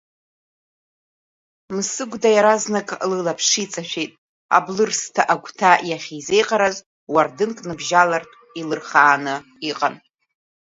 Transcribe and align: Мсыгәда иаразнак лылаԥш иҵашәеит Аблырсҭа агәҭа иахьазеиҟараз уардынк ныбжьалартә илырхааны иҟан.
Мсыгәда 1.75 2.29
иаразнак 2.33 2.89
лылаԥш 3.09 3.49
иҵашәеит 3.63 4.11
Аблырсҭа 4.57 5.23
агәҭа 5.33 5.71
иахьазеиҟараз 5.89 6.77
уардынк 7.13 7.57
ныбжьалартә 7.67 8.35
илырхааны 8.59 9.35
иҟан. 9.69 9.95